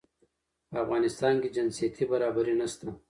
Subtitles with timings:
[0.69, 2.87] په افغانستان کې جنسيتي برابري نشته